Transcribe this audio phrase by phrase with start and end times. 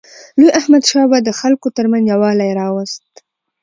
[0.37, 3.05] لوی احمدشاه بابا د خلکو ترمنځ یووالی راوست.